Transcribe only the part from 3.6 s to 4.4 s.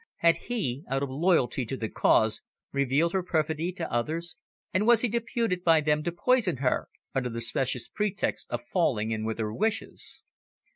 to the others,